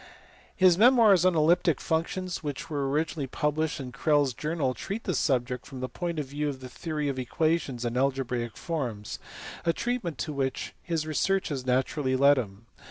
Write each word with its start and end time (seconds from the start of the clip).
His 0.55 0.79
memoirs 0.79 1.25
on 1.25 1.35
elliptic 1.35 1.79
functions 1.79 2.41
which 2.41 2.71
were 2.71 2.89
originally 2.89 3.27
published 3.27 3.79
in 3.79 3.91
Crellds 3.91 4.33
Journal 4.33 4.73
treat 4.73 5.03
the 5.03 5.13
subject 5.13 5.67
from 5.67 5.79
the 5.79 5.87
point 5.87 6.17
of 6.17 6.25
view 6.25 6.49
of 6.49 6.59
the 6.59 6.69
theory 6.69 7.07
of 7.07 7.19
equations 7.19 7.85
and 7.85 7.95
algebraic 7.95 8.57
forms, 8.57 9.19
a 9.63 9.73
treatment 9.73 10.17
to 10.17 10.33
which 10.33 10.73
his 10.81 11.05
researches 11.05 11.67
naturally 11.67 12.15
led 12.15 12.39
him. 12.39 12.65